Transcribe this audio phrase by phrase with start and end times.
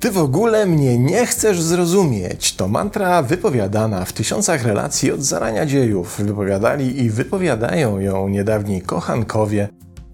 [0.00, 2.56] Ty w ogóle mnie nie chcesz zrozumieć.
[2.56, 6.16] To mantra wypowiadana w tysiącach relacji od zarania dziejów.
[6.18, 9.68] Wypowiadali i wypowiadają ją niedawni kochankowie,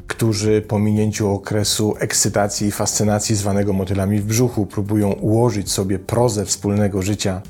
[0.06, 6.44] którzy po minięciu okresu ekscytacji i fascynacji zwanego motylami w brzuchu próbują ułożyć sobie prozę
[6.44, 7.42] wspólnego życia.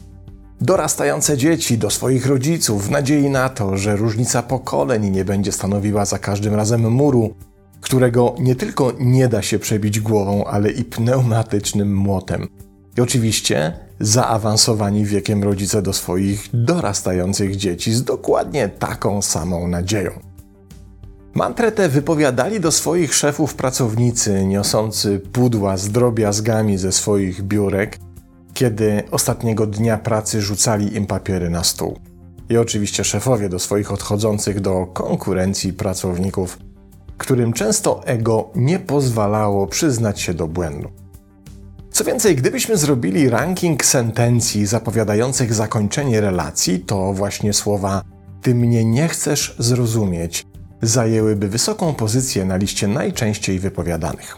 [0.61, 6.05] Dorastające dzieci do swoich rodziców w nadziei na to, że różnica pokoleń nie będzie stanowiła
[6.05, 7.35] za każdym razem muru,
[7.81, 12.49] którego nie tylko nie da się przebić głową, ale i pneumatycznym młotem.
[12.99, 20.11] I oczywiście zaawansowani wiekiem rodzice do swoich dorastających dzieci z dokładnie taką samą nadzieją.
[21.35, 27.99] Mantrę tę wypowiadali do swoich szefów pracownicy niosący pudła z drobiazgami ze swoich biurek,
[28.55, 31.99] kiedy ostatniego dnia pracy rzucali im papiery na stół.
[32.49, 36.59] I oczywiście szefowie do swoich odchodzących do konkurencji pracowników,
[37.19, 40.89] którym często ego nie pozwalało przyznać się do błędu.
[41.91, 48.03] Co więcej, gdybyśmy zrobili ranking sentencji zapowiadających zakończenie relacji, to właśnie słowa
[48.43, 50.47] Ty mnie nie chcesz zrozumieć
[50.83, 54.37] zajęłyby wysoką pozycję na liście najczęściej wypowiadanych.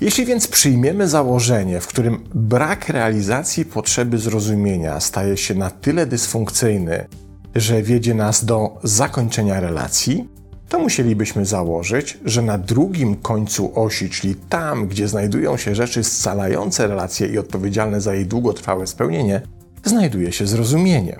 [0.00, 7.06] Jeśli więc przyjmiemy założenie, w którym brak realizacji potrzeby zrozumienia staje się na tyle dysfunkcyjny,
[7.54, 10.28] że wiedzie nas do zakończenia relacji,
[10.68, 16.86] to musielibyśmy założyć, że na drugim końcu osi, czyli tam, gdzie znajdują się rzeczy scalające
[16.86, 19.40] relacje i odpowiedzialne za jej długotrwałe spełnienie,
[19.84, 21.16] znajduje się zrozumienie.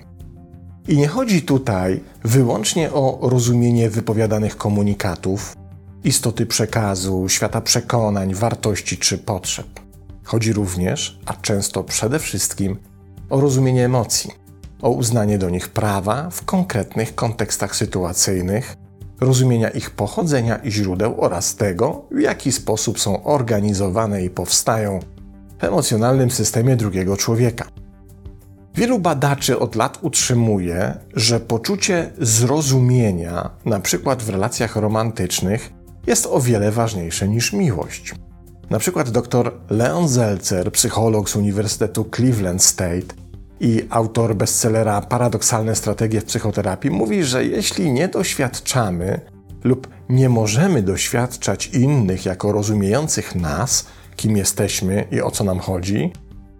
[0.87, 5.55] I nie chodzi tutaj wyłącznie o rozumienie wypowiadanych komunikatów,
[6.05, 9.67] istoty przekazu, świata przekonań, wartości czy potrzeb.
[10.23, 12.77] Chodzi również, a często przede wszystkim,
[13.29, 14.31] o rozumienie emocji,
[14.81, 18.75] o uznanie do nich prawa w konkretnych kontekstach sytuacyjnych,
[19.21, 24.99] rozumienia ich pochodzenia i źródeł oraz tego, w jaki sposób są organizowane i powstają
[25.59, 27.67] w emocjonalnym systemie drugiego człowieka.
[28.75, 35.73] Wielu badaczy od lat utrzymuje, że poczucie zrozumienia, na przykład w relacjach romantycznych,
[36.07, 38.15] jest o wiele ważniejsze niż miłość.
[38.69, 43.15] Na przykład dr Leon Zelcer, psycholog z Uniwersytetu Cleveland State
[43.59, 49.19] i autor bestsellera Paradoksalne strategie w psychoterapii, mówi, że jeśli nie doświadczamy
[49.63, 53.85] lub nie możemy doświadczać innych jako rozumiejących nas,
[54.15, 56.11] kim jesteśmy i o co nam chodzi,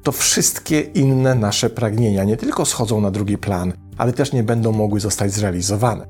[0.04, 4.72] to wszystkie inne nasze pragnienia nie tylko schodzą na drugi plan, ale też nie będą
[4.72, 6.08] mogły zostać zrealizowane.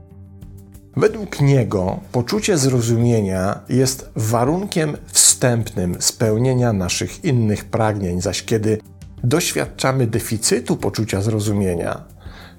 [0.98, 8.78] Według niego poczucie zrozumienia jest warunkiem wstępnym spełnienia naszych innych pragnień, zaś kiedy
[9.24, 12.04] doświadczamy deficytu poczucia zrozumienia,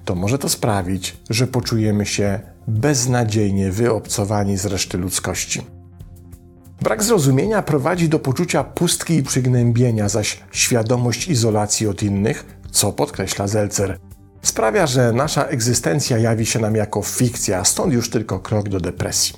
[0.05, 5.61] to może to sprawić, że poczujemy się beznadziejnie wyobcowani z reszty ludzkości.
[6.81, 13.47] Brak zrozumienia prowadzi do poczucia pustki i przygnębienia, zaś świadomość izolacji od innych, co podkreśla
[13.47, 13.97] Zelcer,
[14.41, 19.35] sprawia, że nasza egzystencja jawi się nam jako fikcja, stąd już tylko krok do depresji.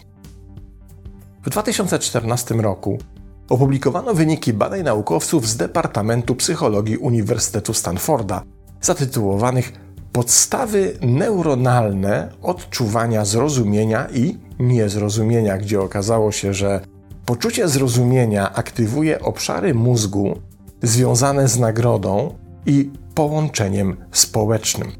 [1.43, 2.97] W 2014 roku
[3.49, 8.43] opublikowano wyniki badań naukowców z Departamentu Psychologii Uniwersytetu Stanforda,
[8.81, 9.73] zatytułowanych
[10.11, 16.81] Podstawy neuronalne odczuwania zrozumienia i niezrozumienia, gdzie okazało się, że
[17.29, 20.39] Poczucie zrozumienia aktywuje obszary mózgu
[20.81, 24.91] związane z nagrodą i połączeniem społecznym.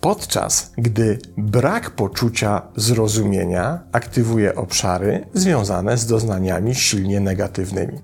[0.00, 7.98] Podczas gdy brak poczucia zrozumienia aktywuje obszary związane z doznaniami silnie negatywnymi.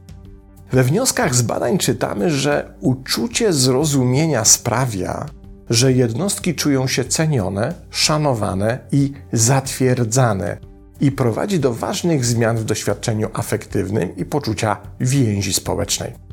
[0.73, 5.27] We wnioskach z badań czytamy, że uczucie zrozumienia sprawia,
[5.71, 10.59] że jednostki czują się cenione, szanowane i zatwierdzane
[11.01, 16.24] i prowadzi do ważnych zmian w doświadczeniu afektywnym i poczucia więzi społecznej.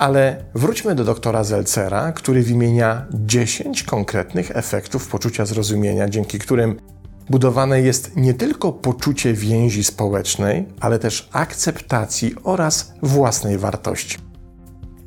[0.00, 6.80] Ale wróćmy do doktora Zelcera, który wymienia 10 konkretnych efektów poczucia zrozumienia, dzięki którym
[7.30, 14.18] budowane jest nie tylko poczucie więzi społecznej, ale też akceptacji oraz własnej wartości.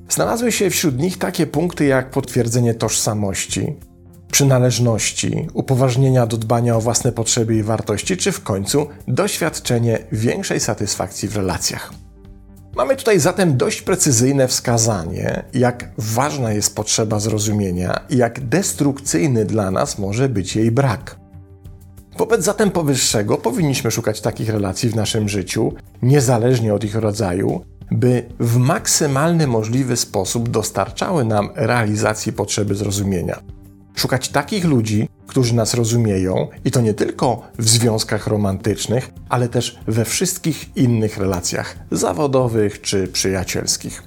[0.09, 3.75] Znalazły się wśród nich takie punkty jak potwierdzenie tożsamości,
[4.31, 11.29] przynależności, upoważnienia do dbania o własne potrzeby i wartości, czy w końcu doświadczenie większej satysfakcji
[11.29, 11.93] w relacjach.
[12.75, 19.71] Mamy tutaj zatem dość precyzyjne wskazanie, jak ważna jest potrzeba zrozumienia i jak destrukcyjny dla
[19.71, 21.15] nas może być jej brak.
[22.17, 27.61] Wobec zatem powyższego powinniśmy szukać takich relacji w naszym życiu, niezależnie od ich rodzaju,
[27.91, 33.52] by w maksymalny możliwy sposób dostarczały nam realizacji potrzeby zrozumienia
[33.95, 39.79] Szukać takich ludzi, którzy nas rozumieją i to nie tylko w związkach romantycznych, ale też
[39.87, 44.03] we wszystkich innych relacjach zawodowych czy przyjacielskich.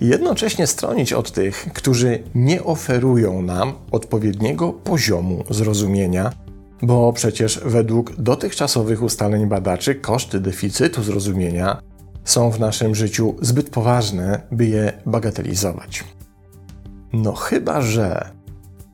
[0.00, 6.32] Jednocześnie stronić od tych, którzy nie oferują nam odpowiedniego poziomu zrozumienia,
[6.82, 11.80] bo przecież według dotychczasowych ustaleń badaczy koszty deficytu zrozumienia
[12.24, 16.04] są w naszym życiu zbyt poważne, by je bagatelizować.
[17.12, 18.30] No chyba, że.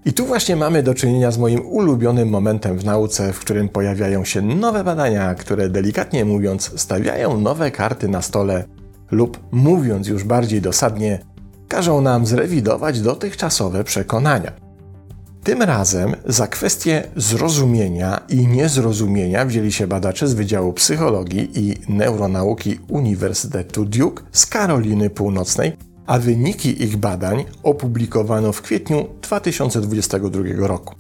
[0.05, 4.25] I tu właśnie mamy do czynienia z moim ulubionym momentem w nauce, w którym pojawiają
[4.25, 8.65] się nowe badania, które delikatnie mówiąc stawiają nowe karty na stole
[9.11, 11.19] lub mówiąc już bardziej dosadnie,
[11.69, 14.53] każą nam zrewidować dotychczasowe przekonania.
[15.45, 22.79] Tym razem za kwestię zrozumienia i niezrozumienia wzięli się badacze z Wydziału Psychologii i Neuronauki
[22.89, 25.77] Uniwersytetu Duke z Karoliny Północnej,
[26.11, 30.95] a wyniki ich badań opublikowano w kwietniu 2022 roku.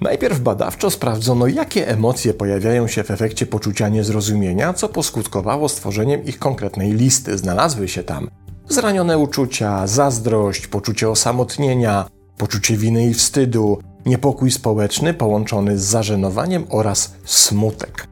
[0.00, 6.38] Najpierw badawczo sprawdzono, jakie emocje pojawiają się w efekcie poczucia niezrozumienia, co poskutkowało stworzeniem ich
[6.38, 7.38] konkretnej listy.
[7.38, 8.30] Znalazły się tam
[8.68, 17.14] zranione uczucia, zazdrość, poczucie osamotnienia, poczucie winy i wstydu, niepokój społeczny połączony z zażenowaniem oraz
[17.24, 18.07] smutek.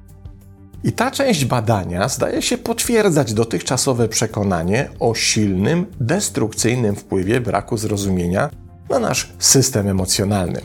[0.84, 8.50] I ta część badania zdaje się potwierdzać dotychczasowe przekonanie o silnym, destrukcyjnym wpływie braku zrozumienia
[8.90, 10.61] na nasz system emocjonalny.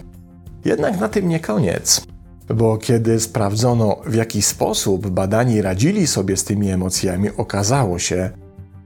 [0.66, 2.02] Jednak na tym nie koniec,
[2.48, 8.30] bo kiedy sprawdzono, w jaki sposób badani radzili sobie z tymi emocjami, okazało się,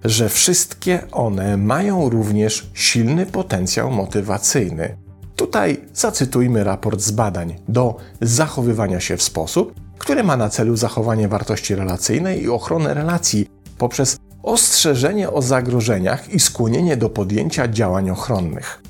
[0.04, 4.98] że wszystkie one mają również silny potencjał motywacyjny.
[5.36, 11.28] Tutaj zacytujmy raport z badań do zachowywania się w sposób, który ma na celu zachowanie
[11.28, 18.82] wartości relacyjnej i ochronę relacji poprzez ostrzeżenie o zagrożeniach i skłonienie do podjęcia działań ochronnych.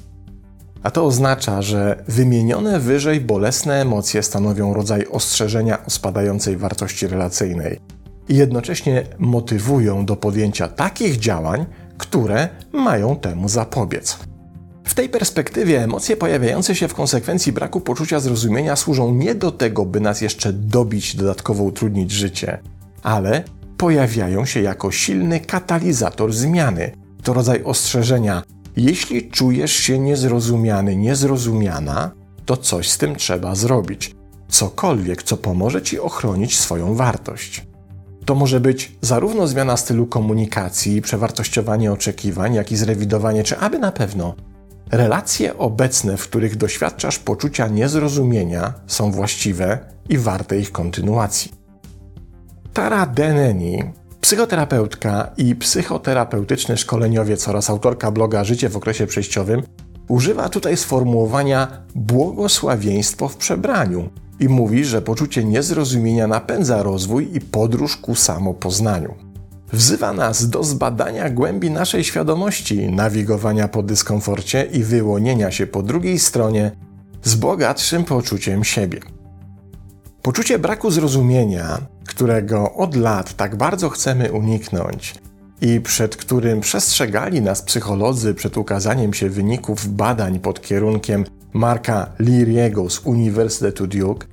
[0.83, 7.79] A to oznacza, że wymienione wyżej bolesne emocje stanowią rodzaj ostrzeżenia o spadającej wartości relacyjnej
[8.29, 11.65] i jednocześnie motywują do podjęcia takich działań,
[11.97, 14.19] które mają temu zapobiec.
[14.85, 19.85] W tej perspektywie emocje pojawiające się w konsekwencji braku poczucia zrozumienia służą nie do tego,
[19.85, 22.59] by nas jeszcze dobić, dodatkowo utrudnić życie,
[23.03, 23.43] ale
[23.77, 26.91] pojawiają się jako silny katalizator zmiany.
[27.23, 28.43] To rodzaj ostrzeżenia.
[28.77, 32.11] Jeśli czujesz się niezrozumiany, niezrozumiana,
[32.45, 34.15] to coś z tym trzeba zrobić.
[34.47, 37.67] Cokolwiek, co pomoże ci ochronić swoją wartość.
[38.25, 43.91] To może być zarówno zmiana stylu komunikacji, przewartościowanie oczekiwań, jak i zrewidowanie, czy aby na
[43.91, 44.35] pewno
[44.91, 49.79] relacje obecne, w których doświadczasz poczucia niezrozumienia, są właściwe
[50.09, 51.51] i warte ich kontynuacji.
[52.73, 53.83] Tara Deneni,
[54.21, 59.63] psychoterapeutka i psychoterapeutyczny szkoleniowiec oraz autorka bloga Życie w okresie przejściowym,
[60.07, 64.09] używa tutaj sformułowania błogosławieństwo w przebraniu,
[64.39, 69.15] i mówi, że poczucie niezrozumienia napędza rozwój i podróż ku samopoznaniu.
[69.73, 76.19] Wzywa nas do zbadania głębi naszej świadomości, nawigowania po dyskomforcie i wyłonienia się po drugiej
[76.19, 76.71] stronie
[77.23, 78.99] z bogatszym poczuciem siebie.
[80.21, 81.77] Poczucie braku zrozumienia,
[82.07, 85.15] którego od lat tak bardzo chcemy uniknąć
[85.61, 92.89] i przed którym przestrzegali nas psycholodzy przed ukazaniem się wyników badań pod kierunkiem Marka Liriego
[92.89, 94.27] z Uniwersytetu Duke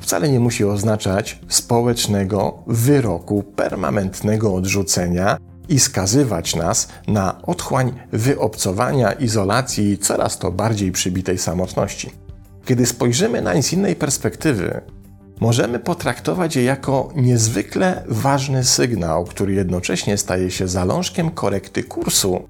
[0.00, 5.38] wcale nie musi oznaczać społecznego wyroku permanentnego odrzucenia
[5.68, 12.10] i skazywać nas na otchłań wyobcowania, izolacji i coraz to bardziej przybitej samotności.
[12.64, 14.80] Kiedy spojrzymy na nic z innej perspektywy,
[15.40, 22.48] możemy potraktować je jako niezwykle ważny sygnał, który jednocześnie staje się zalążkiem korekty kursu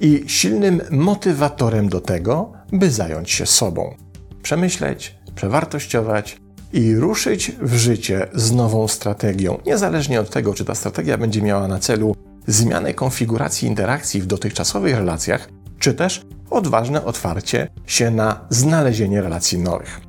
[0.00, 3.94] i silnym motywatorem do tego, by zająć się sobą,
[4.42, 6.43] przemyśleć, przewartościować
[6.74, 11.68] i ruszyć w życie z nową strategią, niezależnie od tego, czy ta strategia będzie miała
[11.68, 12.16] na celu
[12.46, 20.00] zmianę konfiguracji interakcji w dotychczasowych relacjach, czy też odważne otwarcie się na znalezienie relacji nowych.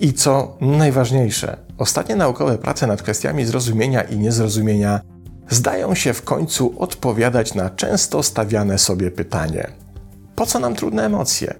[0.00, 5.00] I co najważniejsze, ostatnie naukowe prace nad kwestiami zrozumienia i niezrozumienia
[5.50, 9.70] zdają się w końcu odpowiadać na często stawiane sobie pytanie:
[10.34, 11.54] po co nam trudne emocje?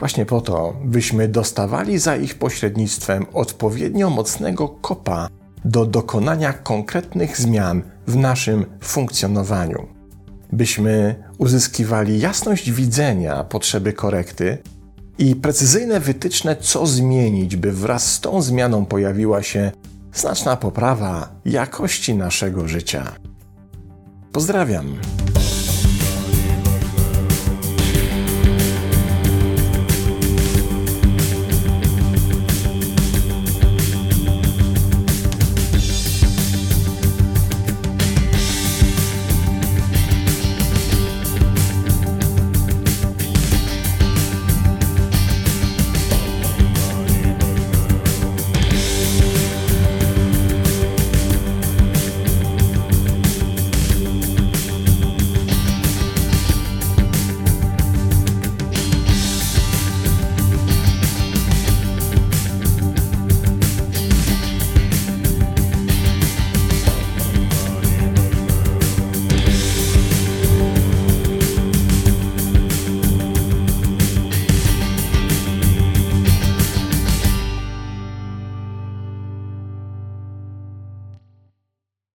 [0.00, 5.28] Właśnie po to, byśmy dostawali za ich pośrednictwem odpowiednio mocnego kopa
[5.64, 9.86] do dokonania konkretnych zmian w naszym funkcjonowaniu.
[10.52, 14.58] Byśmy uzyskiwali jasność widzenia potrzeby korekty
[15.18, 19.72] i precyzyjne wytyczne, co zmienić, by wraz z tą zmianą pojawiła się
[20.14, 23.12] znaczna poprawa jakości naszego życia.
[24.32, 24.96] Pozdrawiam.